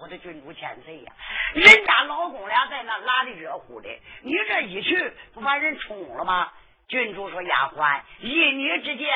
[0.00, 1.12] 我的郡主千岁呀
[1.54, 3.88] 人家老公俩在那拉的热乎的
[4.22, 6.52] 你这一去不把人冲了吗？
[6.88, 9.08] 郡主说丫鬟依你之见。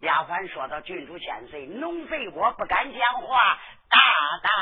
[0.00, 3.98] 丫鬟说到郡主千岁农废我不敢讲话大
[4.42, 4.52] 胆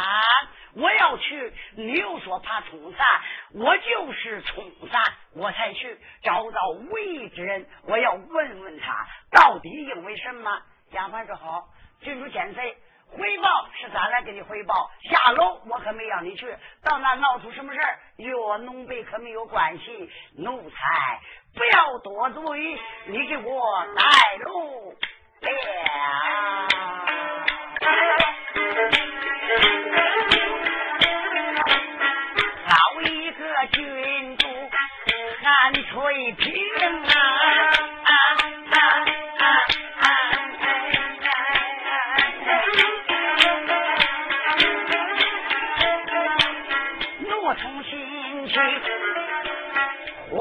[0.75, 3.07] 我要去你又说怕冲散
[3.53, 5.03] 我就是冲散
[5.35, 10.63] 我才去找到魏之人我要问问他到底因为什么？
[10.93, 11.69] 丫鬟说好
[12.03, 12.77] 郡主千岁
[13.17, 20.11] 回报是咱来给你回报，下楼我可没让你去，到那闹出什么事儿，与我农北可没有关系。
[20.39, 21.21] 奴才
[21.55, 24.97] 不要多嘴，你给我带路。
[25.43, 25.49] 了，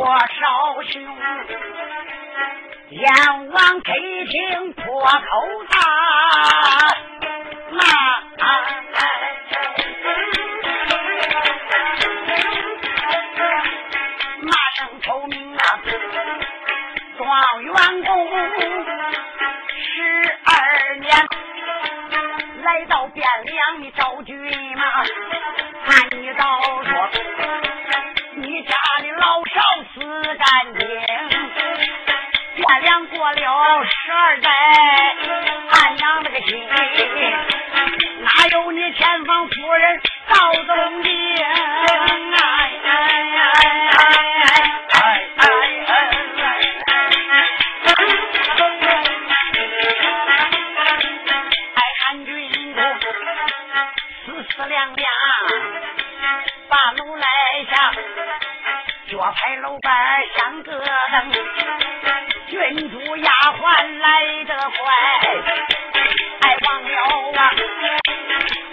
[0.02, 1.00] 多少胸。
[2.90, 3.06] 阎
[3.52, 5.12] 王开庭破口
[5.70, 5.78] 大，
[7.70, 7.84] 马
[14.40, 15.62] 马上抽名啊，
[17.20, 17.72] 状元
[18.04, 18.28] 公
[19.70, 21.16] 十二年
[22.64, 24.36] 来到汴梁，你招军
[24.76, 24.84] 马，
[25.86, 26.90] 看你倒说
[32.82, 34.50] 汴梁过了十二载，
[35.70, 36.68] 俺娘那个心，
[38.22, 41.12] 哪有你前方夫人赵东京？
[41.44, 41.48] 哎
[42.34, 42.42] 哎
[42.84, 42.98] 哎
[43.38, 43.60] 哎
[43.94, 44.10] 哎
[44.98, 45.40] 哎！
[51.76, 52.82] 哎看军中
[54.26, 55.08] 四四两两，
[56.68, 57.28] 把楼来
[57.70, 57.92] 下，
[59.08, 60.72] 脚拍楼板像个
[61.12, 61.32] 灯。
[62.52, 62.60] 郡
[62.92, 64.78] 主丫鬟来得快，
[66.42, 66.92] 哎忘了
[67.40, 67.50] 啊！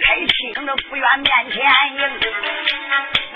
[0.01, 1.63] 开厅的府院面前
[1.95, 1.97] 迎，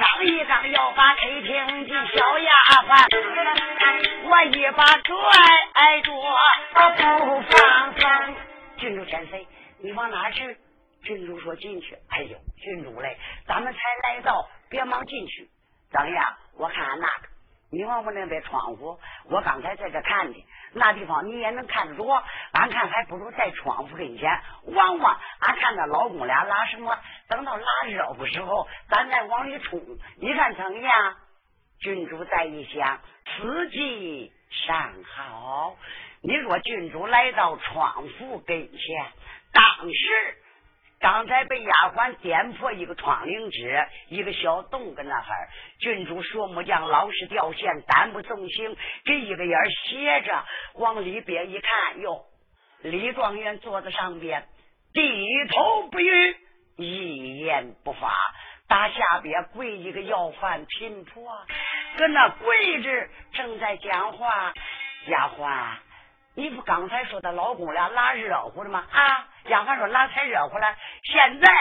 [0.01, 2.51] 刚一刚要把开厅的小丫
[2.81, 2.91] 鬟，
[4.25, 5.15] 我一把拽
[6.01, 6.11] 住，
[6.73, 8.35] 不放松。
[8.79, 9.47] 郡主千岁，
[9.81, 10.57] 你往哪去？
[11.05, 11.95] 郡主说进去。
[12.09, 13.17] 哎呦，郡主嘞，
[13.47, 15.47] 咱们才来到，别忙进去。
[15.89, 17.32] 等一下，我看看那个。
[17.73, 22.23] 你望我那边窗户，我刚才在这看的，那地方你也能看得着。
[22.51, 24.29] 俺看还不如在窗户跟前
[24.65, 26.95] 望望，俺看那老公俩拉什么？
[27.27, 29.81] 等到拉热乎时候，咱再往里冲。
[30.21, 31.15] 你看怎么样？
[31.79, 35.75] 郡主再一想，此计尚好。
[36.21, 39.11] 你若郡主来到窗户跟前，
[39.51, 40.42] 当时。
[41.03, 45.49] 刚才被丫鬟点破一个窗棂纸，一个小洞跟那哈儿。
[45.79, 50.45] 郡主说木匠老是掉线，胆不纵心，给一个眼斜着，
[50.75, 52.23] 往里边一看，哟，
[52.83, 54.47] 李状元坐在上边，
[54.93, 56.37] 低头不语，
[56.77, 58.15] 一言不发。
[58.69, 61.21] 打下边跪一个要饭贫婆，
[61.97, 64.53] 搁那跪着正在讲话。
[65.07, 65.75] 丫鬟，
[66.33, 68.85] 你不刚才说他老公俩拉热乎的吗？
[68.89, 69.27] 啊？
[69.45, 71.53] 丫鬟说拉才热乎了，现在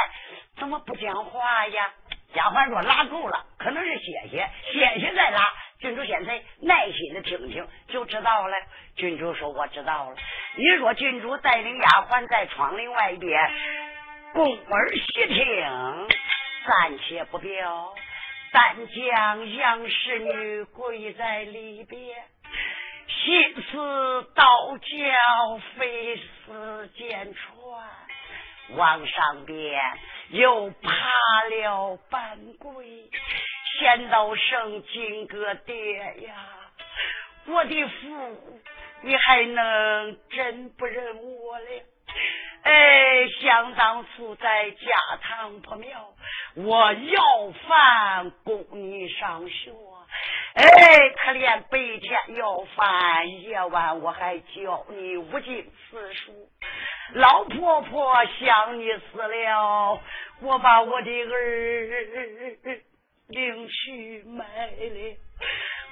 [0.57, 1.93] 怎么不讲话呀？
[2.35, 5.53] 丫鬟说拉够了，可能是歇歇，歇歇再拉。
[5.81, 8.57] 郡主现在耐心的听听就知道了。
[8.95, 10.17] 郡主说：“我知道了。”
[10.55, 13.51] 你说郡主带领丫鬟在窗棂外边，
[14.33, 16.09] 宫儿细听，
[16.67, 17.95] 暂且不表，
[18.53, 22.17] 但将杨氏女跪在里边，
[23.13, 27.89] 心似刀绞非似剑穿，
[28.77, 29.81] 往上边
[30.31, 33.11] 又爬了半跪。
[33.79, 36.35] 先到圣金哥爹呀，
[37.47, 38.61] 我的父，
[39.03, 41.67] 你还能真不认我了？
[42.63, 46.15] 哎，想当初在家堂破庙，
[46.55, 49.73] 我要饭供你上学，
[50.55, 50.65] 哎，
[51.11, 56.33] 可怜白天要饭，夜晚我还教你五经四书。
[57.15, 60.01] 老婆婆想你死了，
[60.41, 62.81] 我把我的儿。
[63.29, 65.17] 领去卖了，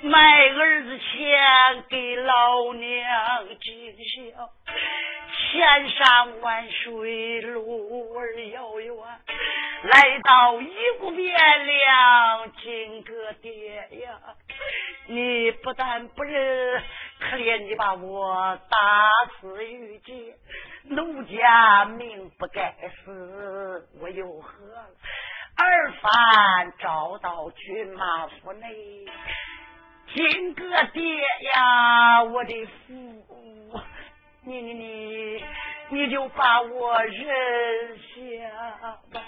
[0.02, 4.50] 卖儿子钱给老娘尽孝，
[5.36, 8.96] 千山万水路儿遥远，
[9.84, 14.18] 来到一股汴梁，金哥爹呀，
[15.06, 16.82] 你不但不认，
[17.18, 18.78] 可怜你把我打
[19.38, 20.34] 死于街，
[20.84, 22.74] 奴家命不该
[23.04, 24.54] 死，我又何？
[25.56, 29.04] 二番找到军马府内，
[30.12, 30.62] 亲个
[30.92, 31.02] 爹
[31.54, 32.92] 呀，我的父，
[34.44, 35.44] 你你你，
[35.90, 37.26] 你就把我扔
[38.08, 38.50] 下
[39.12, 39.20] 吧。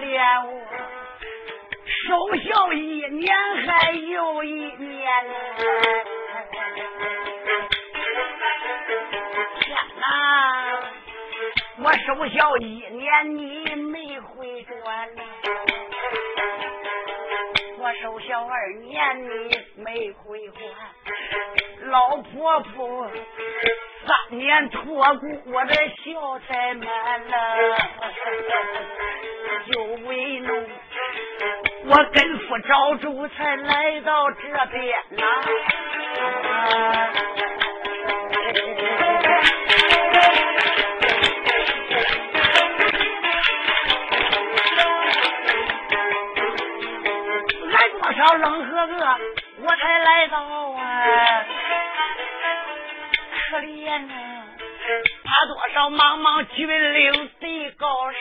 [0.00, 0.50] 怜我
[1.86, 3.36] 守孝一年
[3.66, 5.08] 还又一年，
[9.60, 10.04] 天哪！
[11.78, 15.08] 我守孝一年你没回转，
[17.78, 20.60] 我守孝二年你没回还，
[21.88, 23.10] 老婆婆。
[24.08, 24.82] 当年托
[25.16, 26.86] 孤，我的小财满
[27.28, 27.76] 了，
[29.70, 30.66] 就为侬，
[31.84, 35.22] 我跟夫找主才来到这边呐。
[48.16, 49.18] 少冷和饿，
[49.60, 51.44] 我才来到啊！
[53.50, 54.44] 可怜啊，
[55.24, 58.20] 怕多少茫茫峻岭的高山，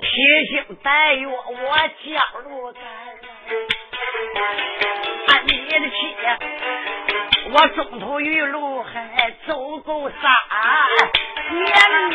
[0.00, 0.06] 披
[0.46, 2.80] 星戴月我脚路干，
[5.28, 5.94] 按你的气，
[7.50, 10.22] 我中途遇路还走够三
[11.50, 12.14] 年呐。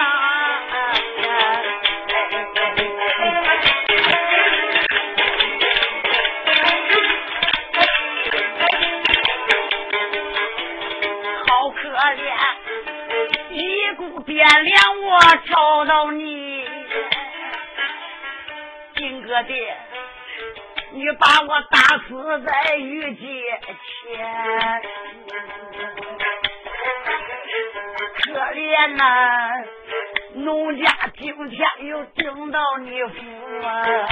[14.31, 16.65] 原谅我找到你，
[18.95, 19.53] 金哥的，
[20.91, 23.59] 你把我打死在御街
[24.05, 24.81] 前，
[28.23, 29.65] 可怜呐，
[30.35, 34.07] 农家今天又盯到你府啊，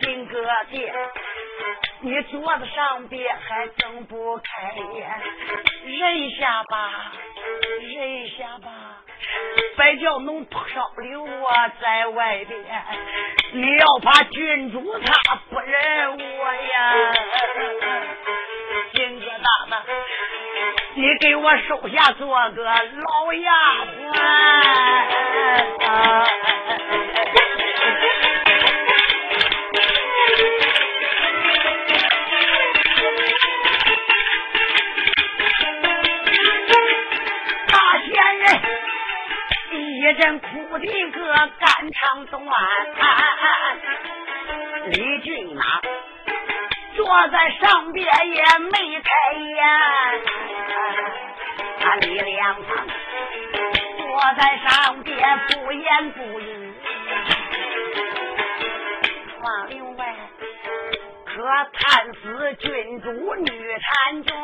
[0.00, 0.92] 金哥的，
[2.00, 5.08] 你桌子上边还睁不开眼，
[5.84, 7.12] 忍下吧。
[7.62, 8.68] 忍下吧，
[9.76, 12.60] 别叫侬少留我在外边。
[13.52, 17.12] 你要怕郡主他不认我呀，
[18.94, 19.76] 金疙瘩瘩，
[20.94, 23.52] 你给我手下做个老丫
[23.84, 24.12] 鬟。
[40.12, 40.46] 一阵哭
[40.78, 42.38] 的个肝肠断，
[44.90, 45.62] 李俊呐
[46.94, 49.64] 坐在上边也没开眼，
[51.80, 52.86] 他李良方
[53.96, 55.16] 坐在上边
[55.48, 56.74] 不言不语，
[59.30, 60.14] 窗棂外
[61.24, 61.42] 可
[61.72, 64.34] 探死郡主女婵娟。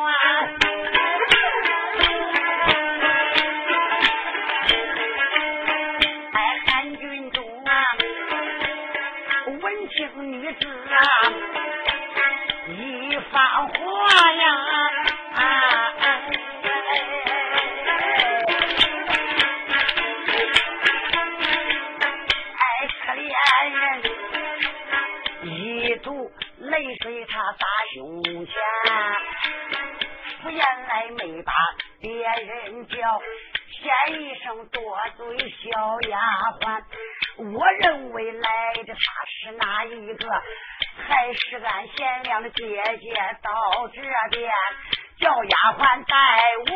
[34.08, 36.18] 一生多嘴小丫
[36.60, 36.82] 鬟。
[37.38, 40.42] 我认为来的他是哪一个？
[41.08, 44.52] 还是俺贤良的姐姐到这边
[45.20, 46.16] 叫丫鬟带
[46.66, 46.74] 我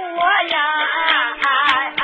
[0.49, 0.57] 呀？
[1.97, 2.03] 哎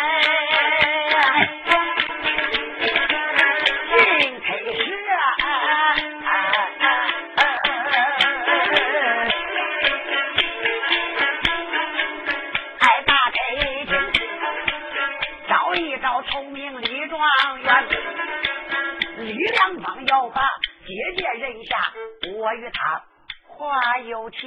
[24.09, 24.41] 有天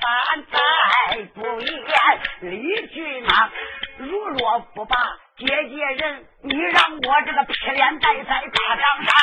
[0.00, 0.58] 翻，再
[1.34, 1.70] 不言。
[2.40, 3.50] 李俊啊，
[3.98, 4.96] 如若不把
[5.36, 9.14] 姐姐人，你让我这个劈脸戴在大帐上。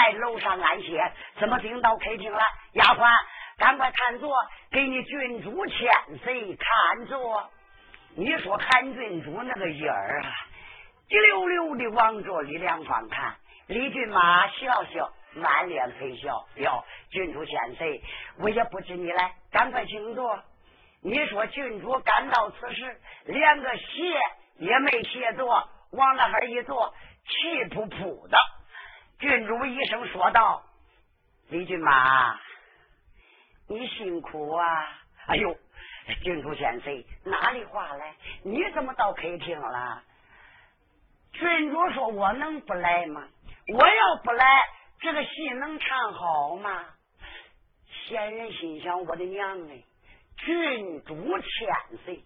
[0.00, 2.40] 在楼上安歇，怎么顶到客厅了？
[2.72, 3.06] 丫鬟，
[3.58, 4.34] 赶快看座，
[4.70, 7.50] 给你郡主千岁看座。
[8.16, 10.32] 你说韩郡主那个眼儿啊，
[11.06, 16.46] 滴溜溜的望着李良方看，李俊马笑笑，满脸陪笑。
[16.54, 18.02] 哟，郡主千岁，
[18.38, 20.42] 我也不知你来，赶快请坐。
[21.02, 24.18] 你说郡主赶到此时，连个鞋
[24.60, 26.94] 也没鞋坐，往那哈一坐，
[27.26, 28.38] 气扑扑的。
[29.20, 30.62] 郡主一声说道
[31.50, 32.40] ：“李骏马，
[33.68, 34.98] 你辛苦啊！”
[35.28, 35.54] 哎呦，
[36.22, 38.14] 郡主千岁，哪里话来？
[38.42, 40.02] 你怎么到客厅了？
[41.32, 43.28] 郡主说：“我能不来吗？
[43.74, 44.46] 我要不来，
[45.00, 46.86] 这个戏能唱好吗？”
[48.08, 49.84] 贤人心想：“我的娘哎！”
[50.38, 52.24] 郡主千岁，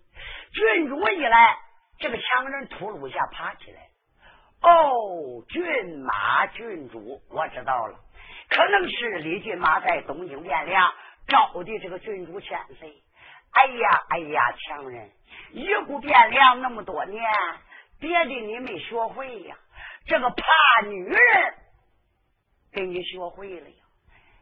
[0.52, 1.58] 郡主一来，
[1.98, 3.88] 这个强人秃噜一下爬起来。
[4.66, 8.00] 哦，骏马郡主，我知道了，
[8.49, 10.94] 可能是李骏马在东京汴梁
[11.28, 13.02] 招的这个郡主千岁。
[13.50, 15.11] 哎呀，哎呀，强人，
[15.52, 17.23] 一顾汴梁那么多年，
[18.00, 19.54] 别的你没学会呀，
[20.06, 21.21] 这个怕女人
[22.73, 23.76] 给你学会了呀。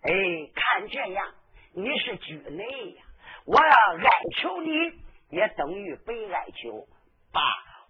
[0.03, 0.13] 哎，
[0.55, 1.35] 看这样，
[1.75, 3.03] 你是局内呀。
[3.45, 4.11] 我要哀
[4.41, 4.71] 求你，
[5.31, 6.87] 也等于被哀求。
[7.33, 7.41] 爸，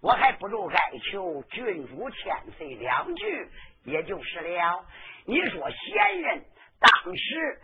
[0.03, 0.77] 我还不如哀
[1.09, 3.49] 求郡主千岁两句，
[3.85, 4.85] 也就是了。
[5.25, 6.43] 你说贤人
[6.81, 7.61] 当时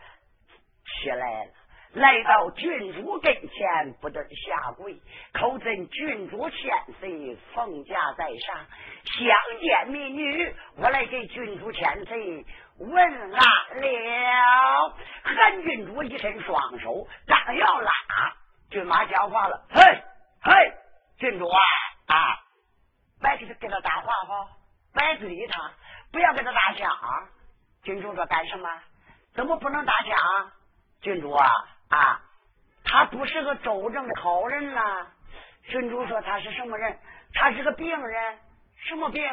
[0.86, 1.52] 起来了，
[1.96, 4.98] 来到郡主跟前，不得下跪，
[5.34, 8.66] 口尊郡主千岁奉驾在上，
[9.04, 12.46] 相见美女，我来给郡主千岁。
[12.78, 17.92] 问安了，韩郡主一伸双手，刚要拉，
[18.72, 19.82] 骏马讲话了：“嘿，
[20.42, 20.54] 嘿，
[21.18, 21.60] 郡主啊
[22.10, 22.40] 啊，
[23.22, 24.50] 别给他跟他搭话哈，
[24.94, 25.72] 别理他，
[26.12, 27.30] 不要跟他打架啊。”
[27.84, 28.70] 郡主说：“干什么？
[29.34, 30.52] 怎么不能搭腔？”
[31.02, 31.48] 郡主啊
[31.90, 32.22] 啊，
[32.84, 35.08] 他不是个周正的好人呐。
[35.64, 37.00] 郡主说：“他是什么人？
[37.34, 38.40] 他是个病人，
[38.88, 39.24] 什么病？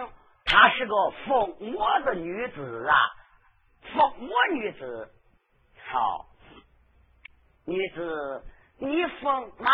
[0.45, 0.95] 他是个
[1.27, 2.97] 疯魔的女子啊。”
[3.95, 5.15] 疯魔女子，
[5.89, 6.27] 好，
[7.65, 8.45] 女子，
[8.79, 9.71] 你疯吗？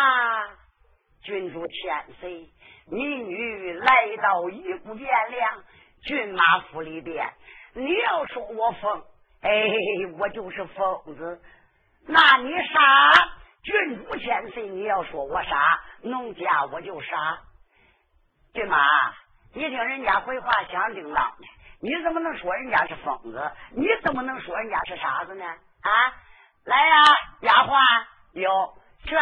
[1.23, 2.51] 郡主千岁，
[2.87, 3.87] 你女来
[4.23, 5.65] 到一步汴梁
[6.05, 7.29] 骏马府里边，
[7.75, 9.03] 你要说我疯，
[9.43, 9.51] 哎，
[10.19, 11.41] 我就是疯子。
[12.07, 13.29] 那你傻？
[13.63, 17.39] 郡主千岁，你要说我傻，农家我就傻。
[18.53, 18.85] 骏马，
[19.55, 21.47] 你听人家回话响叮当的。
[21.81, 23.53] 你怎么能说人家是疯子？
[23.71, 25.45] 你怎么能说人家是傻子呢？
[25.45, 26.13] 啊，
[26.65, 26.97] 来呀，
[27.43, 29.15] 丫鬟，有去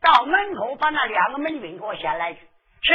[0.00, 2.40] 到门口把那两个门军给我先来去。
[2.84, 2.92] 是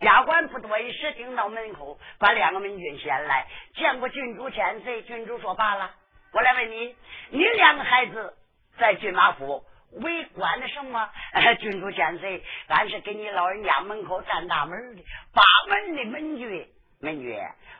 [0.00, 3.46] 丫鬟不多一时，听到门口把两个门军先来。
[3.74, 5.94] 见过郡主千岁，郡主说罢了。
[6.32, 6.94] 我来问你，
[7.30, 8.34] 你两个孩子
[8.78, 9.64] 在郡马府
[10.02, 11.10] 为官的什么？
[11.58, 16.68] 郡主千岁，俺是给你老人家门口站大门的，八门的门军。
[17.02, 17.34] 美女，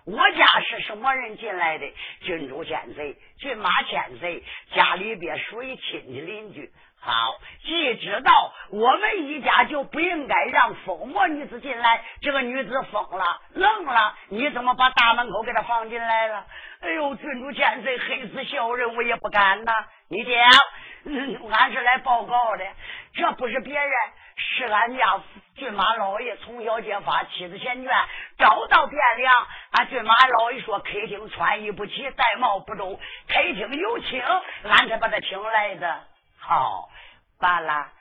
[0.06, 1.92] 我家是什么人进来的？
[2.22, 4.42] 郡主千岁，郡马千岁，
[4.74, 6.72] 家里边属于亲戚邻居。
[7.02, 7.34] 好，
[7.64, 12.02] 既知道我们一家就不应该让疯魔女子进来。
[12.20, 16.44] 这个女子疯了，愣了，你怎么把大门口给她放进来了？
[16.82, 19.72] 哎呦，郡主千岁，黑死小人，我也不敢呐。
[20.10, 22.64] 你讲，俺是来报告的，
[23.14, 23.90] 这不是别人。
[24.36, 25.20] 是俺家
[25.56, 27.90] 骏马老爷从小结发，妻子前眷，
[28.38, 29.34] 找到汴梁。
[29.72, 34.22] 俺骏马老爷说，客厅穿衣不齐，戴帽不周，客厅有请，
[34.64, 36.04] 俺才把他请来的。
[36.50, 36.90] 好，
[37.38, 37.92] 罢了，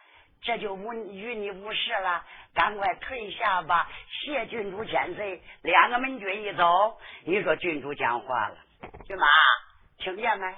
[0.42, 3.88] 这就无与你无事了，赶快退下吧。
[4.10, 5.40] 谢郡主千岁。
[5.62, 8.58] 两个门军一走，你说郡主讲话了，
[9.06, 9.28] 郡马
[10.00, 10.52] 听见没？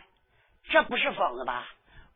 [0.69, 1.67] 这不是疯子吧？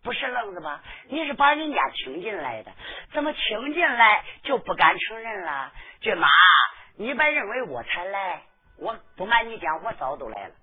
[0.01, 0.81] 不是愣子吧？
[1.09, 2.71] 你是把人家请进来的，
[3.11, 5.73] 怎么请进来就不敢承认了？
[5.99, 6.29] 郡马，
[6.95, 8.43] 你别认为我才来，
[8.79, 10.55] 我不瞒你讲，我早都来了。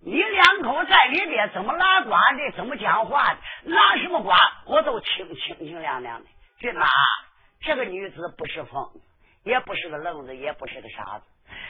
[0.00, 4.30] 你两口在里边怎么拉呱的，怎么讲话的，拉什么呱，
[4.66, 6.26] 我都清清清亮亮的。
[6.58, 6.86] 俊马，
[7.60, 8.90] 这个女子不是疯，
[9.44, 11.24] 也不是个愣子，也不是个傻子。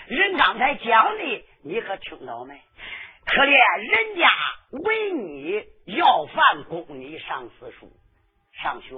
[0.09, 2.61] 人刚才讲的，你可听到没？
[3.25, 3.57] 可怜
[3.91, 4.31] 人家
[4.71, 7.91] 为你要饭供你上私塾
[8.63, 8.95] 上学，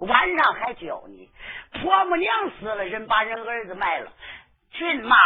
[0.00, 1.30] 晚上还教你。
[1.80, 4.12] 婆母娘死了，人把人儿子卖了。
[4.72, 5.16] 俊马，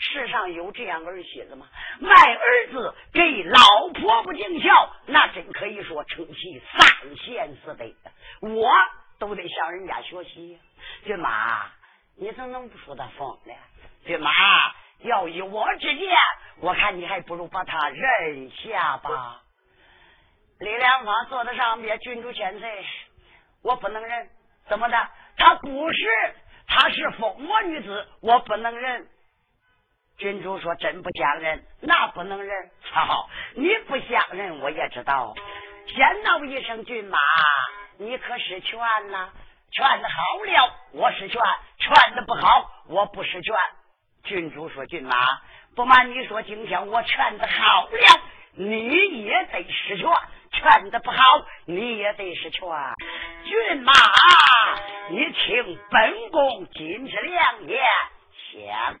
[0.00, 1.66] 世上有这样儿媳妇吗？
[2.00, 3.60] 卖儿子给老
[3.94, 7.84] 婆不尽孝，那真可以说称其三贤四德。
[8.40, 8.68] 我
[9.18, 10.58] 都得向人家学习。
[11.04, 11.70] 骏马，
[12.16, 13.52] 你怎么能不说他疯呢？
[14.04, 14.30] 骏马。
[15.02, 16.10] 要以我之见，
[16.60, 19.40] 我看你还不如把他认下吧。
[20.58, 22.84] 李良芳坐在上边，郡主千岁，
[23.62, 24.28] 我不能认。
[24.68, 25.08] 怎么的？
[25.38, 26.06] 他不是，
[26.66, 29.08] 他是疯魔女子，我不能认。
[30.20, 32.70] 郡主说：“真不相认，那不能认。
[32.92, 35.34] ”好，你不相认，我也知道。
[35.86, 37.18] 先闹一声，骏马，
[37.98, 38.78] 你可是劝
[39.10, 39.30] 呐？
[39.72, 41.40] 劝的好了，我是劝；
[41.78, 43.54] 劝的不好，我不是劝。
[44.24, 45.16] 郡主说：“骏马，
[45.74, 48.20] 不瞒你说，今天我劝的好了，
[48.56, 50.06] 你也得是劝；
[50.52, 51.16] 劝的不好，
[51.64, 52.68] 你也得是劝。
[53.44, 53.92] 骏马，
[55.08, 57.82] 你听本宫今日良言，
[58.52, 59.00] 想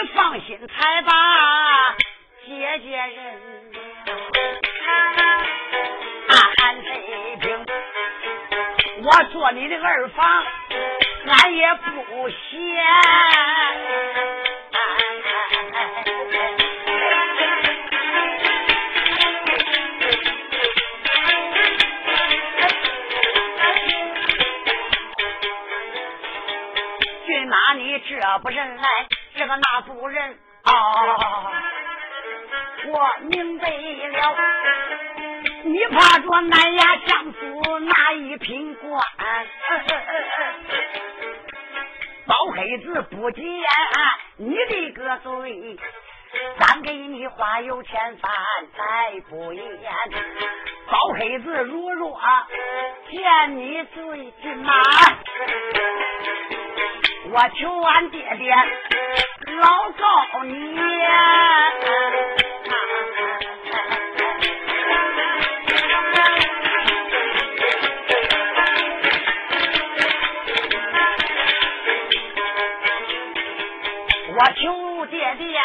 [0.00, 1.12] 你放心才把
[2.46, 3.40] 姐姐认，
[6.60, 6.88] 俺这
[7.40, 7.66] 兵，
[9.02, 10.44] 我做你的二房。
[11.26, 12.46] 俺也不嫌，
[27.26, 29.07] 骏马你这不认来，
[29.48, 30.72] 个那主人啊！
[32.86, 34.36] 我明白了，
[35.64, 39.02] 你怕着南衙相府那一品官。
[42.26, 43.68] 包黑子不急眼，
[44.36, 45.78] 你的个罪，
[46.58, 48.30] 咱给你花有千番，
[48.76, 49.64] 再不言。
[50.90, 52.20] 包黑子如若
[53.10, 54.74] 见你最近马，
[57.30, 58.54] 我求俺爹爹
[59.60, 60.78] 老告你。
[74.30, 75.60] 我求爹爹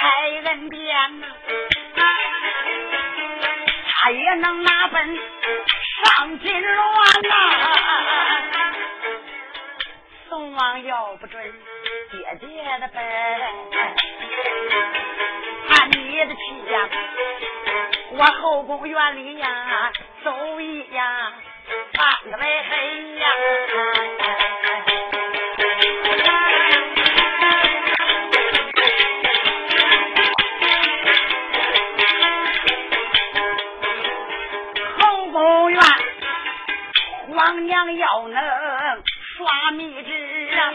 [0.00, 0.08] 开
[0.46, 1.26] 恩典呐，
[3.94, 7.30] 他也能拿本上金銮呐。
[10.30, 11.61] 宋王要不准
[12.42, 12.50] 别
[12.80, 13.00] 的本，
[15.68, 16.40] 看你的气
[16.72, 16.88] 呀，
[18.14, 19.92] 我后宫院里呀
[20.24, 21.34] 走一呀，
[21.92, 23.28] 半个来黑呀。
[37.34, 38.42] 皇娘要能
[39.36, 40.74] 耍秘制啊，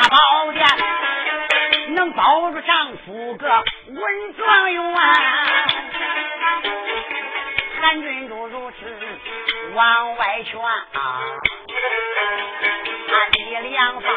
[0.00, 0.64] 大宝殿
[1.94, 4.80] 能保住丈夫个文状元，
[7.82, 8.76] 韩郡主如此
[9.74, 10.80] 往外劝啊，
[13.08, 14.10] 他李良方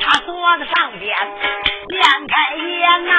[0.00, 1.16] 他坐在上边
[1.88, 3.14] 面开眼呐，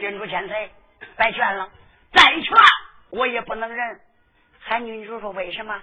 [0.00, 0.72] 郡主千岁，
[1.16, 1.68] 白劝了。
[2.12, 2.56] 再劝
[3.10, 4.00] 我也不能忍。
[4.60, 5.80] 韩女主说：“为什么？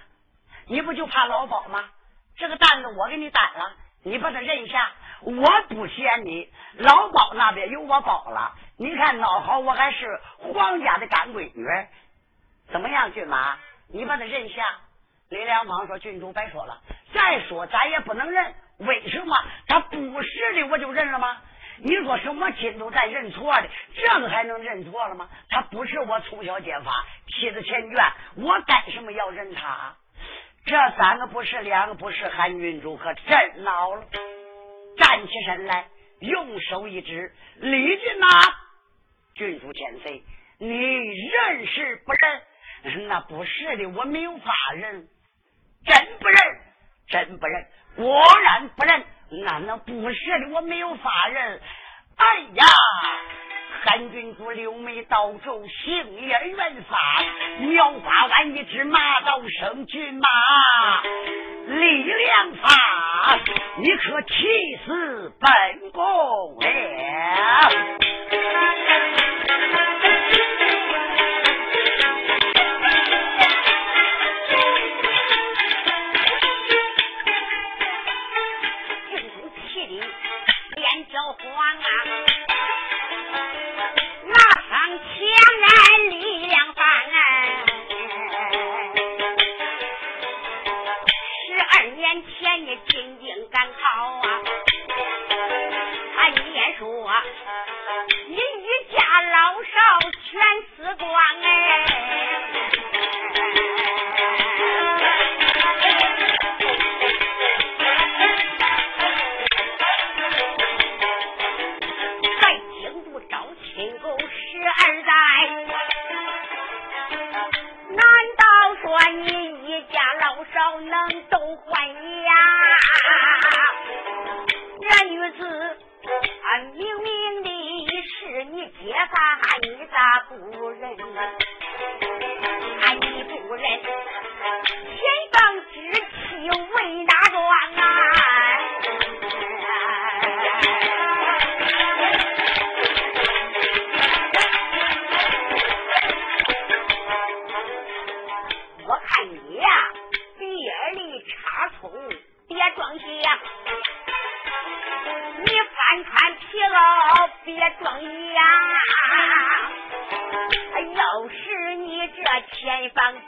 [0.66, 1.82] 你不就怕老包吗？
[2.38, 3.72] 这个担子我给你担了，
[4.02, 4.90] 你把他认下，
[5.22, 6.48] 我不嫌你。
[6.78, 8.54] 老包那边有我包了。
[8.76, 11.66] 你看孬好，我还是皇家的干闺女，
[12.70, 13.56] 怎么样，骏马？
[13.88, 14.62] 你把他认下。”
[15.30, 16.80] 李良芳说：“郡主白说了，
[17.12, 18.54] 再说咱也不能认。
[18.78, 19.36] 为什么？
[19.66, 21.38] 他不是的，我就认了吗？”
[21.82, 25.28] 你说什么亲都在认错的，这个还能认错了吗？
[25.48, 26.92] 他不是我从小结发，
[27.28, 29.94] 妻子前眷，我干什么要认他？
[30.66, 34.04] 这三个不是，两个不是，韩郡主可真恼了，
[34.98, 35.86] 站起身来，
[36.18, 38.26] 用手一指：“李俊呐，
[39.36, 40.24] 郡主千岁，
[40.58, 43.06] 你认是不认？
[43.08, 45.08] 那不是的，我没有法认，
[45.84, 46.36] 真不认，
[47.08, 49.04] 真不认，果然不认。”
[49.44, 51.60] 那那不是的，我没有法认。
[52.16, 52.64] 哎呀，
[53.86, 56.98] 三军主六眉倒皱，杏眼圆发，
[57.60, 60.28] 描花弯一只马刀生骏马，
[61.68, 63.38] 力量法，
[63.76, 66.02] 你可气死本宫
[66.58, 66.66] 了。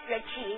[0.09, 0.58] 前方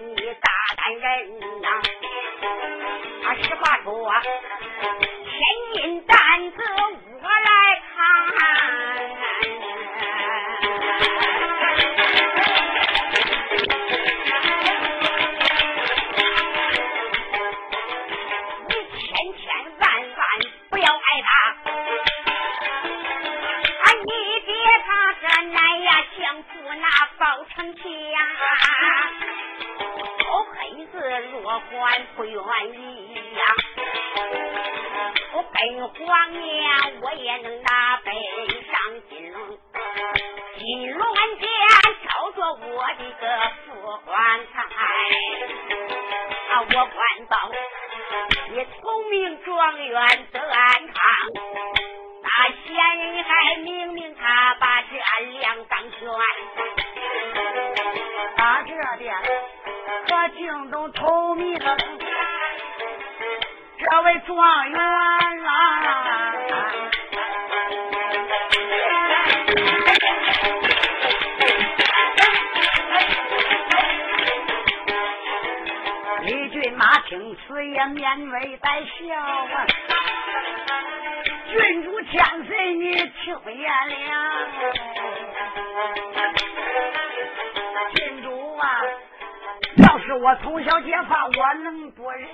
[90.83, 92.29] 结发，我能不认？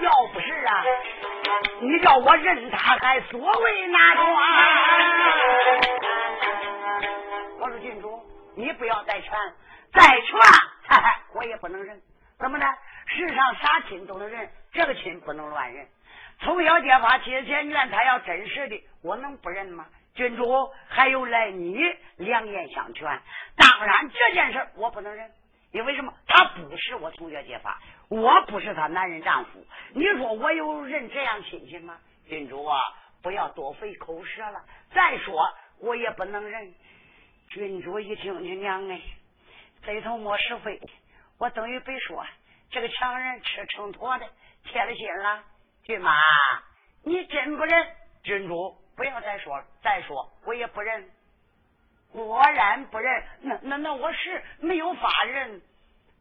[0.00, 0.84] 要不是啊，
[1.80, 4.26] 你叫我认他，还所谓哪桩？
[7.60, 8.22] 我说郡主，
[8.56, 9.30] 你不要再劝，
[9.92, 10.38] 再劝，
[11.34, 12.00] 我也不能认。
[12.38, 12.66] 怎么的？
[13.06, 15.86] 世上啥亲都能认，这个亲不能乱认。
[16.40, 19.86] 从小结发，借钱怨他要真实的，我能不认吗？
[20.14, 21.78] 郡主，还有赖你
[22.16, 23.06] 两言相劝。
[23.56, 25.30] 当然，这件事我不能认，
[25.72, 26.12] 因为什么？
[26.26, 29.66] 他不是我同学结发，我不是他男人丈夫。
[29.94, 31.98] 你说我有认这样亲戚吗？
[32.28, 32.78] 郡主啊，
[33.22, 34.64] 不要多费口舌了。
[34.94, 35.48] 再说，
[35.80, 36.74] 我也不能认。
[37.48, 39.00] 郡主一听，你娘哎，
[39.84, 40.80] 贼头没是非，
[41.38, 42.24] 我等于被说
[42.70, 44.26] 这个强人吃秤砣的，
[44.64, 45.42] 铁了心了。
[45.84, 46.12] 郡妈，
[47.04, 47.86] 你真不认？
[48.22, 48.78] 郡主。
[48.94, 51.10] 不要再说了，再说我也不认，
[52.12, 53.24] 果然不认。
[53.40, 55.60] 那那那我是没有法认。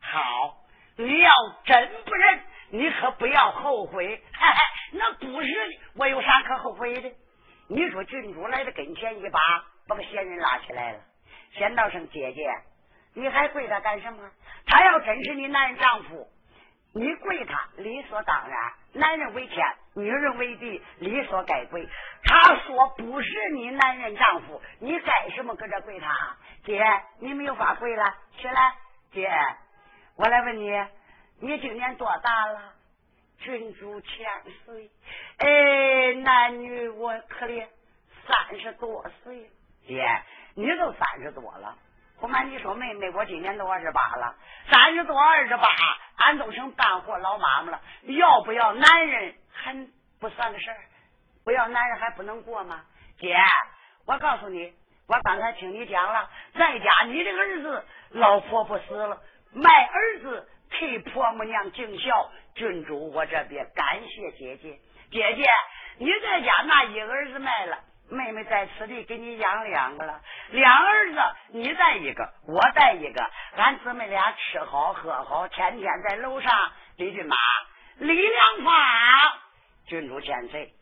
[0.02, 0.58] 好，
[0.98, 1.32] 你要
[1.66, 4.08] 真不认，你可不要后悔。
[4.08, 4.60] 嘿 嘿
[4.94, 5.48] 那不是
[5.96, 7.12] 我有啥可后悔的？
[7.70, 9.40] 你说郡主来到跟前一把，
[9.88, 11.00] 把个闲人拉起来了。
[11.54, 12.42] 仙道声姐姐，
[13.14, 14.30] 你还跪他干什么？
[14.66, 16.28] 他要真是你男人丈夫，
[16.94, 18.74] 你跪他理所当然。
[18.94, 21.88] 男人为天，女人为地，理所该跪。
[22.24, 26.38] 他说不是你男人丈夫，你干什么搁这跪他？
[26.66, 26.84] 姐，
[27.20, 28.74] 你没有法跪了，起来。
[29.12, 29.30] 姐，
[30.18, 30.70] 我来问你，
[31.40, 32.74] 你今年多大了？
[33.40, 34.28] 君主千
[34.66, 34.92] 岁。
[35.38, 37.68] 哎，男女我可怜，
[38.28, 39.50] 三十多岁。
[39.88, 40.06] 姐，
[40.56, 41.76] 你都三十多了，
[42.22, 44.36] 不瞒你说，妹妹，我今年都二十八了。
[44.70, 45.68] 三十多，二十八，
[46.18, 47.82] 俺都成干活老妈妈了。
[48.04, 49.76] 要不要男人还
[50.20, 50.78] 不算个事儿？
[51.44, 52.84] 不要男人还不能过吗？
[53.20, 53.36] 姐，
[54.06, 54.72] 我告诉你，
[55.08, 59.20] 我刚才听你讲了，在家你这个儿子老婆婆死了，
[59.52, 62.30] 卖儿子替婆母娘尽孝。
[62.54, 64.78] 郡主，我这边感谢姐姐。
[65.10, 65.44] 姐姐，
[65.98, 67.80] 你在家那一个儿子卖了，
[68.12, 71.20] 妹妹在此地给你养两个了，两儿子
[71.54, 76.72] 你带一个，我带一个，俺姊妹俩吃好喝好，天天在楼上。
[76.98, 77.38] 李俊马，
[77.98, 79.40] 李良发，
[79.88, 80.74] 郡主千岁。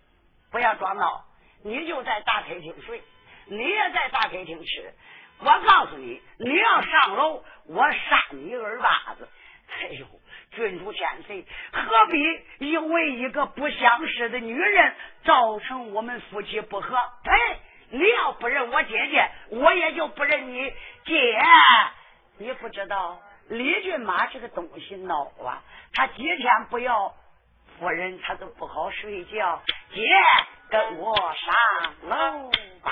[0.51, 1.23] 不要装闹，
[1.63, 3.01] 你就在大客厅睡，
[3.45, 4.93] 你也在大客厅吃。
[5.39, 9.29] 我告诉你，你要上楼，我扇你耳巴子。
[9.71, 10.05] 哎呦，
[10.51, 12.17] 郡主千岁，何必
[12.59, 16.95] 因为一个不相识的女人造成我们夫妻不和？
[16.95, 17.59] 哎，
[17.91, 20.73] 你要不认我姐姐，我也就不认你
[21.05, 21.39] 姐。
[22.37, 25.61] 你不知道李俊马这个东西孬啊，
[25.93, 27.13] 他几天不要。
[27.79, 29.61] 夫人他都不好睡觉，
[29.93, 30.01] 姐
[30.69, 32.51] 跟我上楼
[32.83, 32.91] 吧。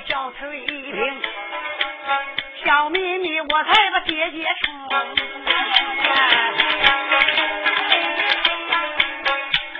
[0.00, 1.22] 叫翠屏，
[2.64, 4.88] 小秘密我才把姐姐闯，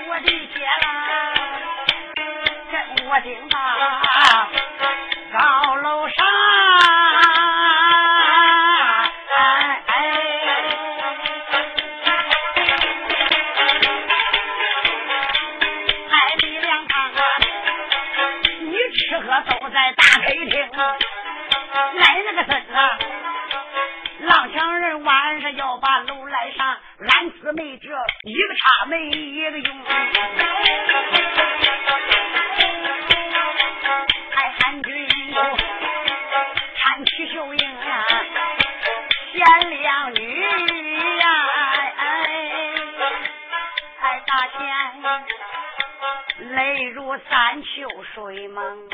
[0.09, 1.35] 我的姐啊，
[2.71, 4.49] 跟我顶吧，
[5.33, 6.52] 高楼上。
[28.63, 29.85] 一个差没一个用，
[34.31, 35.41] 还喊军都
[36.77, 38.07] 看齐秀英啊，
[39.33, 41.25] 贤良女呀，
[41.97, 42.07] 哎
[44.01, 44.61] 哎大仙。
[46.55, 47.69] 泪如三秋
[48.15, 48.89] 水蒙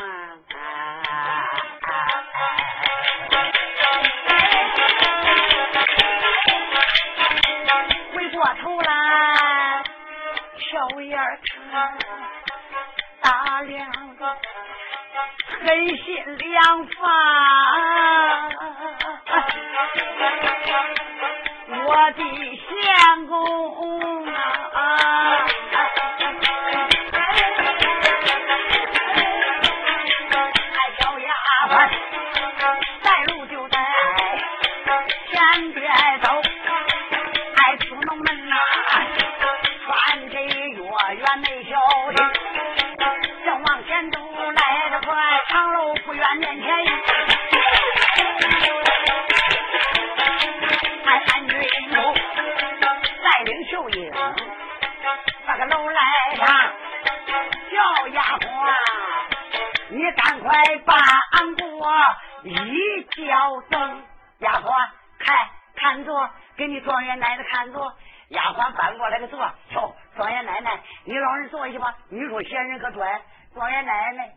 [66.89, 67.93] 状元奶奶看坐，
[68.29, 69.39] 丫鬟搬过来个坐。
[69.71, 71.95] 哟，状元奶奶，你老人坐下吧。
[72.09, 73.21] 你说闲人可拽。
[73.53, 74.33] 状元奶奶，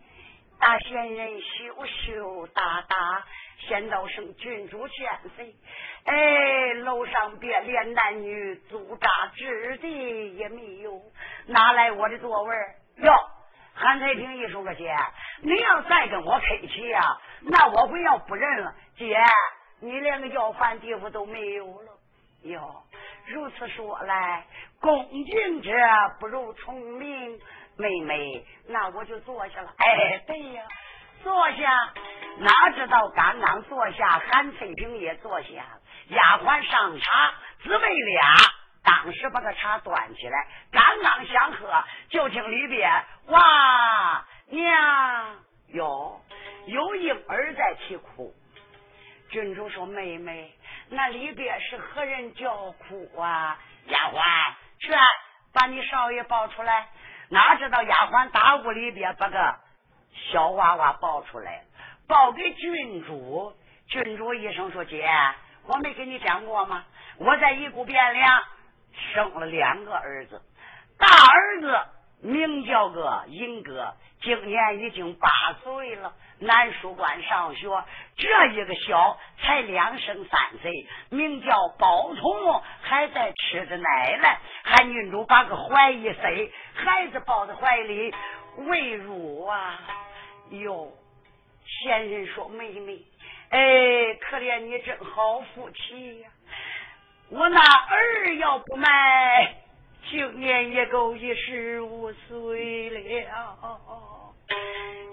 [0.58, 3.24] 大闲人羞羞答答，
[3.58, 5.54] 先到圣郡主见谁？
[6.04, 11.00] 哎，楼上别连男女租扎之地也没有，
[11.46, 12.54] 哪来我的座位？
[12.98, 13.12] 哟，
[13.74, 14.94] 韩太平一说个姐，
[15.42, 17.02] 你要再跟我客气呀，
[17.42, 18.74] 那我会要不认了。
[18.96, 19.16] 姐，
[19.81, 21.92] 你连个要饭地方都没有了。
[22.42, 22.83] 哟，
[23.26, 24.44] 如此说来，
[24.81, 25.70] 恭敬者
[26.20, 27.40] 不如从命。
[27.78, 29.72] 妹妹，那我就坐下了。
[29.78, 30.62] 哎，对呀，
[31.24, 31.92] 坐下。
[32.38, 35.48] 哪知道刚刚坐下，韩翠萍也坐下。
[36.09, 38.22] 丫鬟上茶，姊妹俩
[38.85, 45.36] 当时把个茶端起来，刚刚想喝，就听里边哇娘
[45.68, 46.20] 有，
[46.66, 48.34] 有婴儿在啼哭。
[49.30, 50.54] 郡主说：“妹妹。”
[50.90, 53.58] 那里边是何人叫哭啊？
[53.86, 54.22] 丫鬟，
[54.78, 54.92] 去
[55.54, 56.86] 把你少爷抱出来。
[57.30, 59.56] 哪知道丫鬟大屋里边把个
[60.12, 61.64] 小娃娃抱出来，
[62.06, 63.56] 抱给郡主。
[63.88, 65.08] 郡主一声说：“姐，
[65.66, 66.84] 我没跟你讲过吗？
[67.16, 68.42] 我在一股汴梁
[69.14, 70.42] 生了两个儿子，
[70.98, 71.87] 大儿子
[72.23, 75.29] 名叫个英哥，今年已经八
[75.62, 77.85] 岁了。”南书馆上学，
[78.16, 80.73] 这一个小才两生三岁，
[81.10, 84.40] 名叫包童，还在吃着奶奶。
[84.64, 88.12] 韩郡主把个怀一塞，孩子抱在怀里
[88.56, 89.79] 喂乳啊。
[90.50, 90.92] 哟，
[91.64, 92.98] 先人说妹妹，
[93.50, 96.29] 哎，可怜你真好福气呀！
[97.31, 99.62] 我那儿要不卖，
[100.11, 102.98] 今年也够一十五岁了，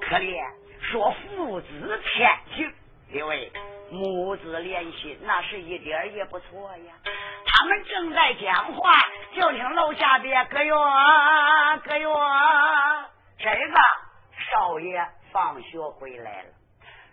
[0.01, 0.43] 可怜。
[0.81, 2.73] 说父子天情，
[3.11, 3.51] 因为
[3.91, 6.93] 母子连心，那是一点也不错呀。
[7.45, 8.91] 他们正在讲话，
[9.35, 12.15] 就听楼下边咯哟咯哟，
[13.37, 13.75] 这个
[14.51, 16.49] 少爷放学回来了。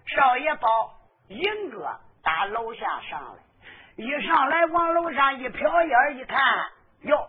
[0.07, 0.93] 少爷抱
[1.29, 1.89] 英哥
[2.23, 3.43] 打楼下上来，
[3.97, 6.71] 一上来往楼上一瞟眼一看，
[7.03, 7.29] 哟，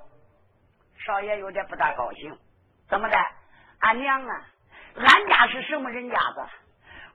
[1.08, 2.38] 少爷有点不大高兴，
[2.90, 3.18] 怎么的？
[3.80, 4.46] 俺娘啊！
[4.96, 6.46] 俺家是什么人家子？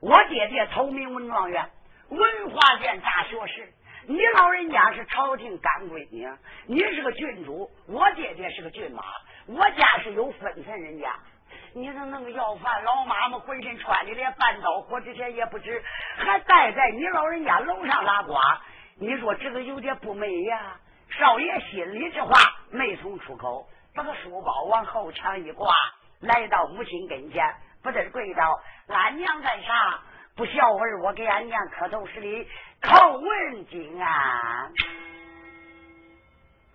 [0.01, 1.69] 我爹爹头名文状元，
[2.09, 3.71] 文化殿大学士。
[4.07, 6.27] 你老人家是朝廷干闺女，
[6.65, 7.69] 你是个郡主。
[7.87, 9.03] 我爹爹是个郡马，
[9.45, 11.13] 我家是有分寸人家。
[11.75, 12.83] 你怎那个要饭？
[12.83, 15.83] 老妈妈浑身穿的连半刀火之前也不值，
[16.17, 18.33] 还待在你老人家楼上拉呱。
[18.95, 20.79] 你说这个有点不美呀。
[21.09, 22.33] 少爷心里这话
[22.71, 25.75] 没从出口，把个书包往后墙一挂，
[26.19, 27.55] 来到母亲跟前。
[27.81, 30.01] 不得跪倒，俺娘在上，
[30.35, 32.47] 不孝儿，我给俺娘磕头施礼，
[32.81, 34.71] 叩问金安。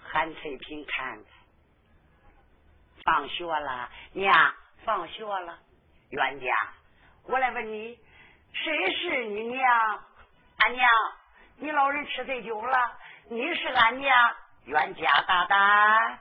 [0.03, 1.19] 韩翠萍看，
[3.05, 4.55] 放学了，娘
[4.85, 5.59] 放学了。
[6.11, 6.55] 冤家，
[7.25, 7.99] 我来问你，
[8.53, 9.65] 谁是你娘？
[10.59, 10.89] 俺娘，
[11.57, 12.93] 你老人吃醉酒了，
[13.31, 14.15] 你是俺娘。
[14.67, 16.19] 冤家大胆，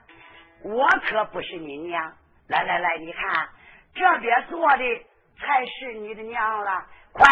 [0.64, 2.12] 我可不是你娘。
[2.48, 3.48] 来来来，你看。
[3.94, 5.06] 这边坐的
[5.38, 6.86] 才是你的娘了。
[7.12, 7.26] 快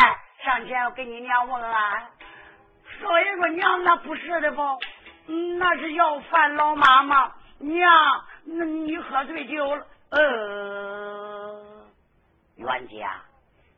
[0.44, 2.06] 上前我给你娘问安。
[3.00, 4.62] 少爷说：“娘，那不是的不，
[5.58, 7.32] 那是要饭老妈妈。
[7.58, 7.92] 娘，
[8.44, 11.86] 那你喝醉酒了。”呃，
[12.56, 13.20] 冤家。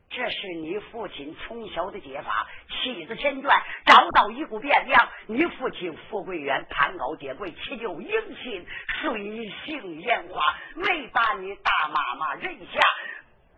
[0.09, 5.07] 这是你父亲从小的解法，妻子前传，找到一股变量。
[5.27, 8.65] 你父亲富贵远，攀高阶贵，祈求迎亲，
[9.01, 12.79] 水性烟花，没把你大妈妈认下。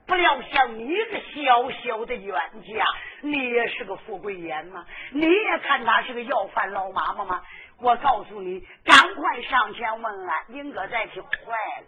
[0.05, 2.85] 不料像你个小小的冤家，
[3.21, 4.85] 你也是个富贵眼吗？
[5.11, 7.41] 你也看他是个要饭老妈妈吗？
[7.79, 10.45] 我告诉你，赶快上前问安。
[10.49, 11.29] 英哥再听坏
[11.81, 11.87] 了，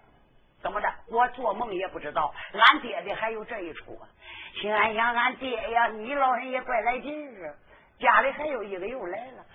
[0.64, 0.90] 怎么的？
[1.10, 4.08] 我做梦也不知道，俺爹爹还有这一出啊。
[4.60, 7.54] 心安想，俺爹呀，你老人也怪来劲儿，
[8.00, 9.46] 家里还有一个又来了。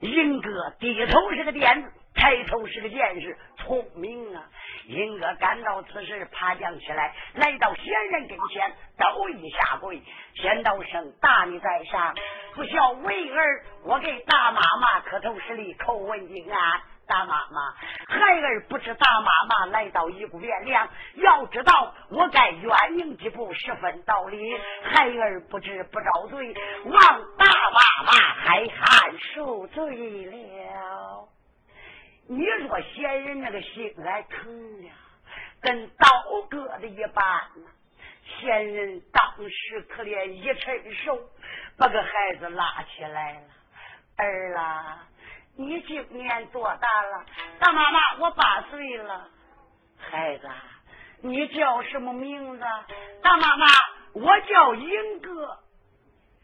[0.00, 0.48] 英哥
[0.78, 4.44] 低头是个点子，抬头是个见识，聪明啊！
[4.86, 10.00] 英哥赶到此时，爬将起来，来到仙人跟前，都一下跪，
[10.36, 12.14] 先道声大你在上，
[12.54, 16.80] 不孝为儿，我给大妈妈磕头施礼，叩问平安。
[17.08, 17.72] 大妈妈，
[18.06, 24.56] 孩儿不知大妈妈来到一股汴梁，要知道我该远迎几步，十分道理。
[24.84, 26.54] 孩儿不知不遭罪，
[26.84, 27.02] 望
[27.38, 31.28] 大妈妈海涵恕罪了。
[32.28, 34.92] 你说闲人那个心还疼呀，
[35.62, 36.06] 跟刀
[36.50, 37.70] 割的一般呐。
[38.38, 41.18] 闲人当时可怜一伸手，
[41.78, 43.40] 把个孩子拉起来了，
[44.18, 44.98] 儿啦。
[45.60, 47.26] 你今年多大了？
[47.58, 49.28] 大妈妈，我八岁了。
[49.98, 50.48] 孩子，
[51.20, 52.64] 你叫什么名字？
[53.20, 53.66] 大妈妈，
[54.12, 55.58] 我叫英哥。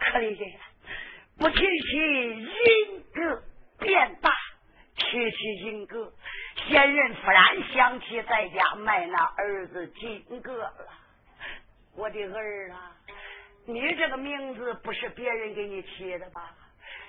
[0.00, 0.60] 可怜见，
[1.38, 1.96] 不提起
[2.42, 3.42] 英哥
[3.78, 4.32] 变大，
[4.96, 6.12] 提起英哥，
[6.66, 10.88] 先人突然想起在家卖那儿子金哥了。
[11.94, 12.90] 我的儿啊，
[13.64, 16.52] 你这个名字不是别人给你起的吧？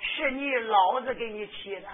[0.05, 1.87] 是你老子给你起的。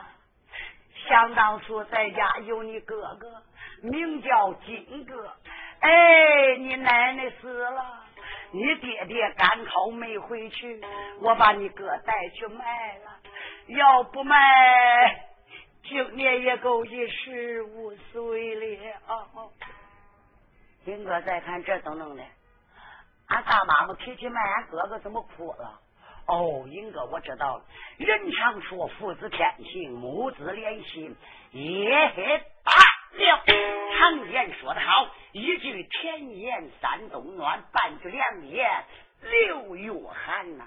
[1.07, 3.41] 想当初在家有你哥哥，
[3.81, 5.35] 名叫金哥。
[5.79, 8.05] 哎，你奶奶死了，
[8.51, 10.79] 你爹爹赶考没回去，
[11.21, 13.17] 我把你哥带去卖了。
[13.67, 14.37] 要不卖，
[15.83, 19.51] 今年也够你十五岁了。
[20.85, 22.23] 金哥再看这都弄的，
[23.27, 25.79] 俺大妈妈提起卖俺哥哥，怎么哭了？
[26.27, 27.63] 哦，英哥，我知道了。
[27.97, 31.15] 人常说父子天性，母子连心，
[31.51, 31.83] 也
[32.63, 33.43] 罢了。
[33.97, 38.85] 常言说得好，一句甜言三冬暖，半句良言
[39.21, 40.65] 六月寒呐。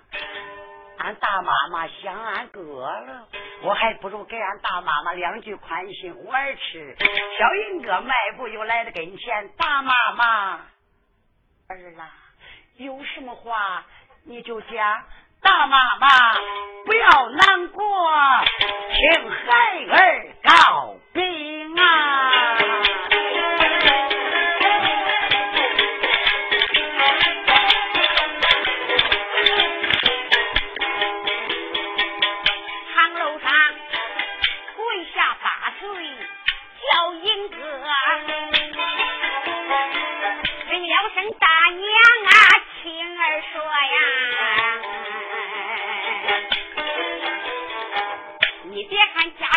[0.98, 3.26] 俺大妈妈想俺哥了，
[3.62, 6.96] 我还不如给俺大妈妈两句宽心碗吃。
[7.38, 10.52] 小英哥迈步又来到跟前，大妈妈，
[11.68, 12.12] 儿啦，
[12.76, 13.84] 有什么话
[14.24, 15.04] 你就讲。
[15.44, 16.08] 大妈妈，
[16.86, 17.84] 不要难过，
[18.88, 19.44] 请孩
[19.94, 21.22] 儿告病
[21.76, 22.33] 啊！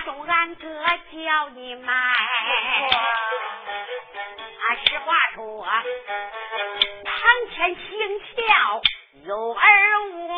[0.07, 0.65] 中俺哥
[1.11, 1.93] 叫你买，
[4.69, 5.67] 俺实话说，
[7.03, 7.13] 堂
[7.53, 7.81] 前行
[8.37, 8.81] 孝
[9.25, 9.59] 有儿
[10.29, 10.33] 娃。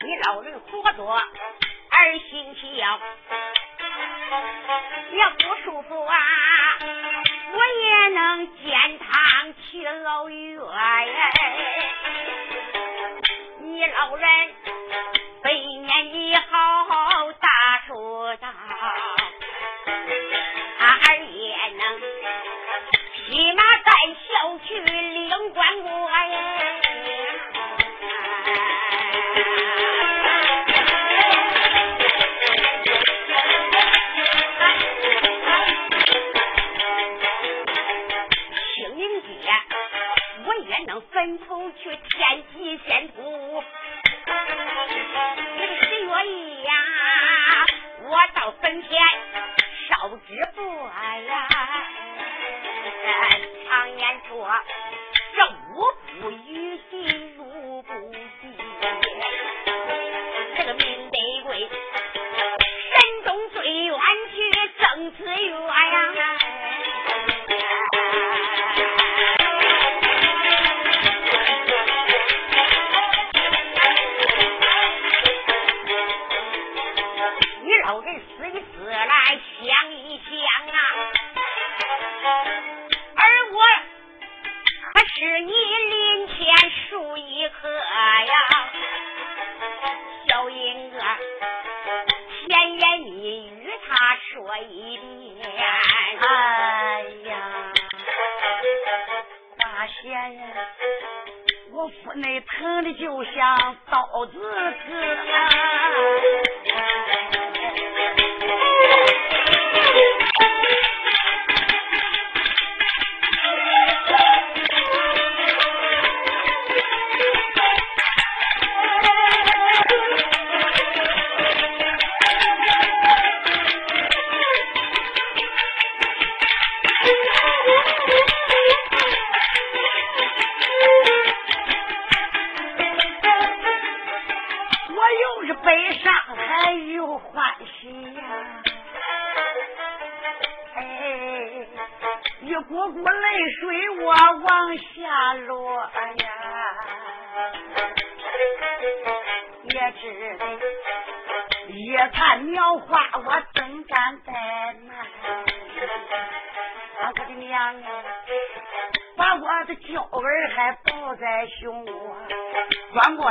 [0.00, 1.18] 你老人活着儿
[2.30, 3.00] 行孝。
[5.10, 6.16] 也不舒服啊，
[14.06, 14.28] 老人
[15.42, 17.48] 百年以后大
[17.86, 18.48] 叔道，
[20.78, 21.82] 儿也能
[23.14, 23.92] 骑马带
[24.28, 26.20] 孝去领官过呀。
[41.10, 43.62] 坟头去天地仙土，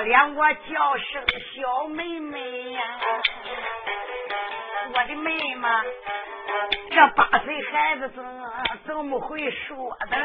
[0.03, 1.23] 连我叫声
[1.55, 2.83] 小妹妹呀，
[4.93, 5.81] 我的妹妈，
[6.91, 8.25] 这八岁孩子怎
[8.85, 10.17] 怎么会说的？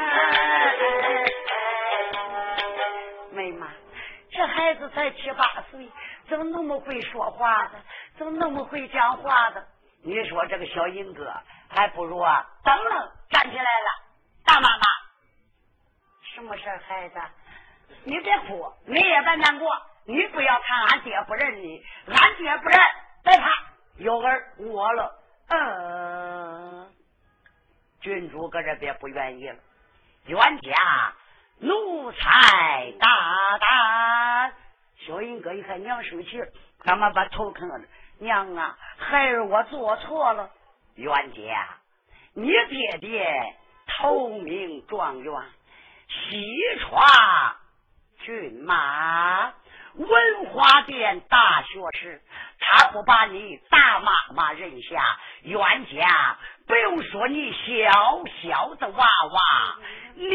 [3.31, 3.69] 妹妈，
[4.33, 5.89] 这孩子才七八岁，
[6.29, 7.81] 怎么那么会说话的？
[8.17, 9.65] 怎么那么会讲话的？
[10.03, 11.33] 你说这个小英哥
[11.69, 13.91] 还不如啊，噔噔站起来了，
[14.45, 14.85] 大妈妈，
[16.35, 17.21] 什么事孩子？
[18.05, 19.71] 你别哭，你也别难过。
[20.05, 22.81] 你不要看俺爹不认你，俺爹不认，
[23.25, 23.51] 别怕，
[23.97, 25.15] 有儿我了。
[25.49, 26.91] 嗯，
[28.01, 29.57] 郡主搁这边不愿意了。
[30.27, 30.73] 冤家
[31.61, 34.55] 奴才大胆。
[35.07, 36.41] 小英哥一看娘生气，
[36.83, 37.85] 赶忙把头磕了。
[38.19, 40.51] 娘啊，孩儿我做错了。
[40.95, 41.69] 冤家，
[42.35, 43.55] 你爹爹
[43.87, 45.35] 头名状元，
[46.09, 46.43] 西
[46.81, 47.03] 川
[48.29, 49.55] 骏马，
[49.95, 52.21] 文华殿大学士，
[52.61, 59.41] 他不把你大妈妈认下，冤家不用说，你小小的娃娃，
[60.15, 60.29] 你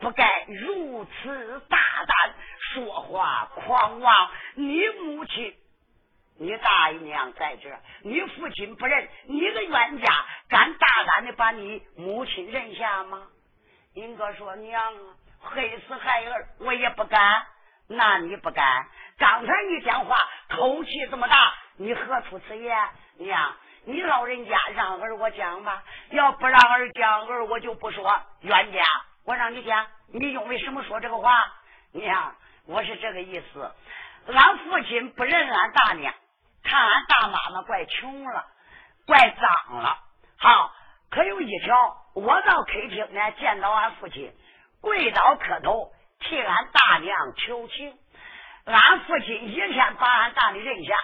[0.00, 5.54] 不该如此大胆说话狂妄，你母亲。
[6.36, 7.70] 你大姨娘在这，
[8.02, 13.28] 你父亲不认，你的冤家敢大胆的把你母亲认下吗？
[13.92, 15.14] 英哥说：“娘啊，
[15.44, 17.46] 黑死孩儿我也不敢。
[17.86, 18.86] 那你不敢？
[19.18, 20.16] 刚才你讲话
[20.48, 22.76] 口气这么大，你何出此言？
[23.18, 28.20] 娘，你老人家让儿我讲吧，要不让儿讲，儿我就不说。
[28.40, 28.82] 冤家，
[29.24, 31.32] 我让你讲，你因为什么说这个话？
[31.92, 32.34] 娘，
[32.66, 33.74] 我是这个意思，
[34.26, 36.12] 俺父亲不认俺大娘。”
[36.64, 38.46] 看俺大妈妈怪穷了，
[39.06, 39.98] 怪脏了。
[40.38, 40.72] 好，
[41.10, 41.76] 可有一条，
[42.14, 44.34] 我到客厅呢，见到俺父亲，
[44.84, 47.96] 跪倒磕头，替俺大娘求情。
[48.66, 50.94] 俺父亲一天把俺大的认下，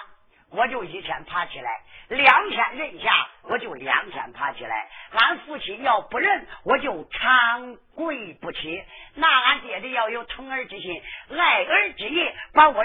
[0.50, 1.70] 我就一天爬起来；
[2.08, 4.90] 两天认下，我就两天爬起来。
[5.12, 8.84] 俺父亲要不认，我就长跪不起。
[9.14, 12.84] 那俺爹爹要有疼儿之心、爱儿之意，把我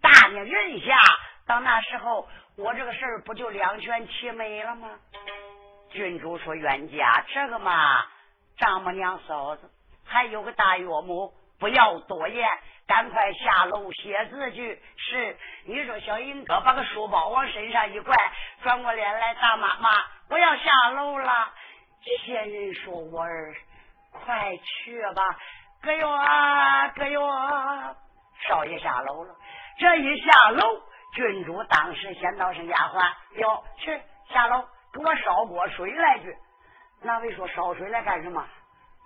[0.00, 0.96] 大娘认下。
[1.48, 4.90] 到那时候，我这个事儿不就两全其美了吗？
[5.90, 8.06] 郡主说：“冤家，这个嘛，
[8.58, 9.70] 丈母娘嫂子
[10.06, 12.48] 还有个大岳母，不要多言，
[12.86, 15.36] 赶快下楼写字去。”是，
[15.66, 18.14] 你说小英哥把个书包往身上一拐，
[18.62, 19.90] 转过脸来：“大妈妈，
[20.30, 21.52] 我要下楼了。”
[22.24, 23.54] 仙人说：“我儿，
[24.12, 25.36] 快去吧。”
[25.82, 26.08] 哥哟，
[26.94, 27.20] 哥哟，
[28.48, 29.34] 少爷下楼了。
[29.78, 30.82] 这一下楼。
[31.14, 33.98] 郡主当时先道声丫鬟，哟，去
[34.28, 36.36] 下楼给我烧锅水来去。
[37.00, 38.46] 那位说烧水来干什么？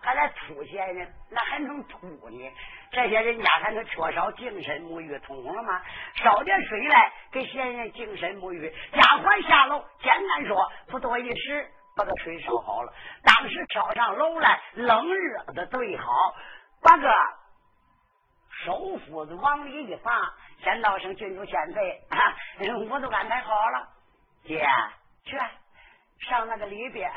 [0.03, 1.13] 还来吐仙人？
[1.31, 2.53] 那还能吐呢？
[2.91, 5.81] 这些人家还能缺少精神沐浴，通红了吗？
[6.15, 8.75] 烧点水来给仙人精神沐浴。
[8.95, 12.93] 丫鬟下楼，简单说，不多一时，把个水烧好了。
[13.23, 16.07] 当时挑上楼来，冷热的对好，
[16.83, 17.13] 把个
[18.65, 20.13] 收夫子往里一放。
[20.63, 22.03] 先道声郡主千岁，
[22.91, 23.89] 我都安排好了。
[24.45, 24.67] 姐，
[25.25, 25.39] 去
[26.29, 27.11] 上那个里边，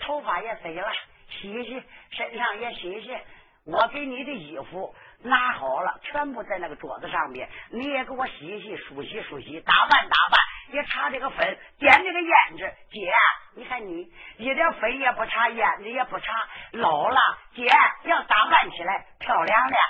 [0.00, 0.88] 头发也飞了，
[1.28, 3.16] 洗洗，身上也洗洗。
[3.64, 7.46] 我给你的衣服拿好了，全部在那个桌子上面。
[7.70, 12.74] 你也给我洗洗、梳洗、梳洗，打扮打扮，也擦这个粉，点这个胭脂。
[12.90, 13.12] 姐，
[13.54, 17.20] 你看你一点粉也不擦，胭脂也不擦，老了。
[17.54, 17.66] 姐
[18.04, 19.80] 要打扮起来漂亮亮。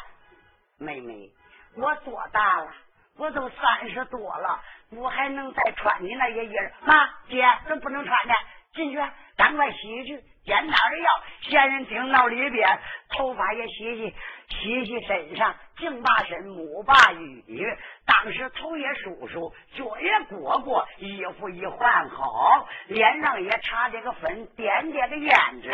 [0.81, 1.31] 妹妹，
[1.77, 2.73] 我多大了？
[3.17, 4.61] 我都三十多了，
[4.91, 6.73] 我还能再穿你那些衣儿？
[6.81, 8.35] 妈，姐，怎不能穿呢？
[8.75, 8.97] 进去，
[9.37, 10.21] 赶快洗去。
[10.49, 11.11] 简单的药，
[11.43, 12.81] 闲人听到里边，
[13.11, 14.15] 头发也洗洗，
[14.49, 17.77] 洗洗身上，净把身，抹把雨。
[18.07, 25.69] 当时头也梳梳，脚也裹裹，衣服一换好，脸上也擦这个粉，点点个胭脂，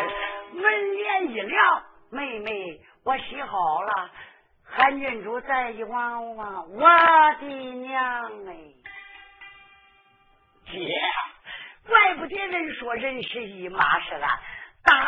[0.53, 4.11] 门帘一亮，妹妹，我洗好了。
[4.67, 6.81] 韩郡主再一望望，我
[7.39, 8.55] 的娘哎，
[10.69, 10.93] 姐，
[11.87, 14.39] 怪不得人说人是一马是鞍。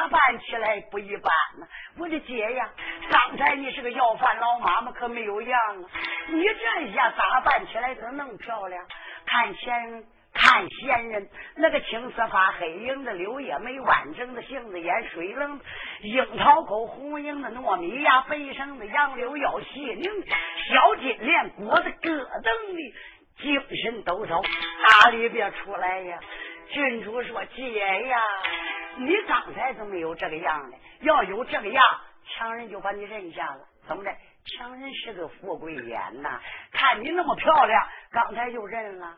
[0.07, 2.69] 办起来不一般呢，我的姐呀！
[3.09, 5.89] 刚才你是个要饭老妈妈，可没有样啊！
[6.27, 8.85] 你这下打扮起来怎能漂亮？
[9.25, 10.03] 看前
[10.33, 15.59] 看闲人，那个青丝发、黑影的柳叶眉、完整的杏子眼、水冷
[16.01, 20.03] 樱桃口、红莹的糯米牙、白生的杨柳腰、细拧
[20.69, 22.93] 小金莲、裹着咯噔的
[23.41, 24.43] 精神抖擞，
[25.03, 26.19] 哪里别出来呀？
[26.69, 27.71] 郡主说：“姐
[28.07, 28.19] 呀。”
[28.99, 30.77] 你刚才怎么没有这个样呢？
[31.01, 31.83] 要有这个样，
[32.25, 33.59] 强人就把你认下了。
[33.87, 34.11] 怎么的？
[34.57, 36.41] 强人是个富贵眼呐，
[36.71, 39.17] 看你那么漂亮，刚才就认了。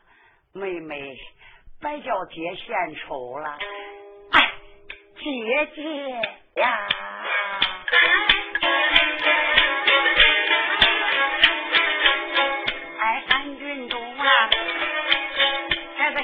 [0.54, 1.16] 妹妹，
[1.80, 3.58] 别叫姐献丑了。
[4.32, 4.52] 哎，
[5.16, 6.88] 姐姐呀，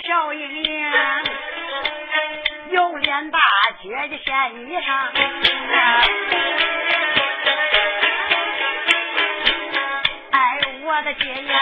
[0.06, 0.92] 这个小英英。
[2.70, 3.40] 有脸大
[3.82, 5.10] 姐姐献衣裳，
[10.32, 11.60] 哎，我的姐呀，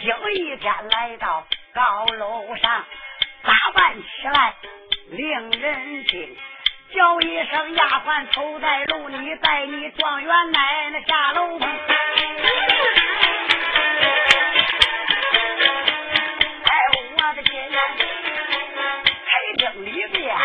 [0.00, 2.84] 有一天来到高楼上，
[3.42, 4.54] 打扮起来
[5.10, 6.36] 令人惊，
[6.94, 11.58] 叫一声丫鬟凑在楼里，带你状元奶奶下楼
[17.32, 17.42] 开
[19.56, 20.36] 厅里边。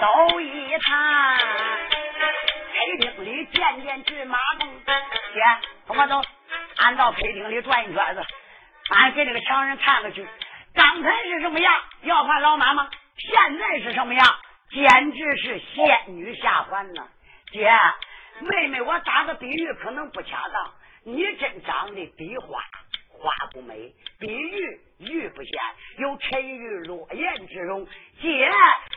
[0.00, 4.68] 走一趟，客厅里见见骏马梦。
[4.84, 5.40] 姐，
[5.86, 6.20] 跟我走，
[6.76, 8.22] 俺到客厅里转一圈子，
[8.90, 10.26] 俺给这个强人看看去。
[10.74, 11.82] 刚才是什么样？
[12.02, 14.26] 要饭老妈妈，现在是什么样？
[14.70, 17.06] 简直是仙女下凡呐！
[17.52, 17.70] 姐，
[18.40, 20.74] 妹妹，我打个比喻可能不恰当，
[21.04, 22.62] 你真长得比花。
[23.22, 25.52] 花不美，比玉玉不鲜，
[25.98, 27.86] 有沉鱼落雁之容；
[28.20, 28.50] 姐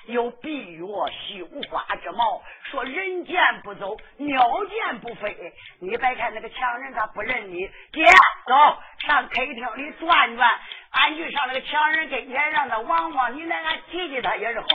[0.07, 2.41] 有闭月羞花之貌。
[2.71, 5.53] 说人见不走，鸟见不飞。
[5.79, 8.03] 你别看那个强人他不认你，姐
[8.47, 10.59] 走上客厅里转转，
[10.89, 14.67] 俺去上那个强人跟前让他望望你，来俺提提他也是好。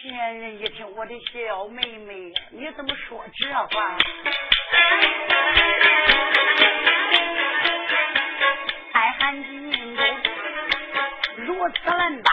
[0.00, 3.98] 前人一听我的小妹妹，你怎么说这话？
[9.18, 10.06] 韩金中
[11.38, 12.30] 如此论吧，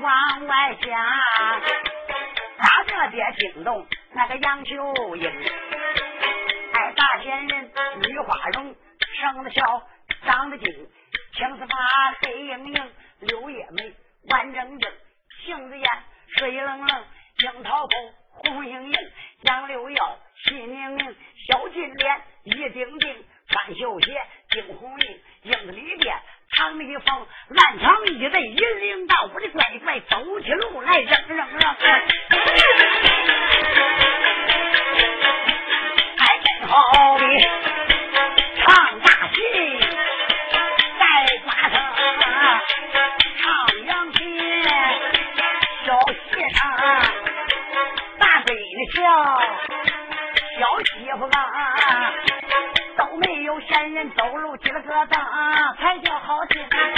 [0.00, 0.90] 往外讲，
[2.58, 5.30] 大这边惊动那个杨秀英，
[6.72, 8.74] 哎，大仙人女花容，
[9.20, 9.82] 生得小，
[10.24, 10.66] 长得精，
[11.34, 11.76] 青丝发，
[12.22, 13.94] 黑莹莹，柳叶眉，
[14.30, 14.92] 弯正正，
[15.44, 15.88] 杏子眼，
[16.36, 17.04] 水冷冷，
[17.38, 17.90] 樱桃口，
[18.30, 18.98] 红莹莹，
[19.42, 21.16] 杨柳腰，细拧拧，
[21.48, 23.24] 小金莲，一顶顶。
[23.48, 24.18] 穿绣鞋，
[24.52, 26.14] 惊红缨，影子里边
[26.54, 27.26] 藏一方，
[27.56, 31.74] 暗藏一对银铃铛，我的乖乖走起路来扔扔扔，
[36.18, 37.24] 还真好比
[38.56, 39.11] 唱大
[54.02, 55.22] 人走路几了个当，
[55.76, 56.60] 才叫好听。
[56.70, 56.91] 大